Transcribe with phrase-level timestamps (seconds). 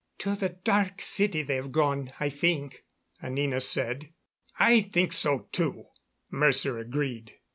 [0.17, 2.85] "To the Dark City they have gone, I think,"
[3.21, 4.11] Anina said.
[4.57, 5.89] "I think so, too,"
[6.31, 7.35] Mercer agreed.